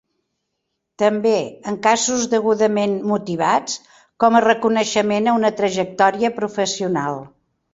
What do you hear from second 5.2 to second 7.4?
a una trajectòria professional.